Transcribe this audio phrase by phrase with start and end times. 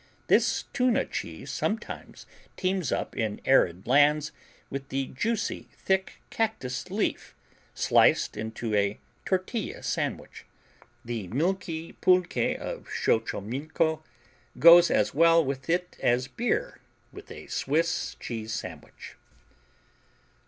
[0.25, 2.25] This tuna cheese sometimes
[2.57, 4.31] teams up in arid lands
[4.67, 7.35] with the juicy thick cactus leaf
[7.75, 10.45] sliced into a tortilla sandwich.
[11.05, 14.01] The milky pulque of Xochomilco
[14.57, 16.79] goes as well with it as beer
[17.11, 19.17] with a Swiss cheese sandwich.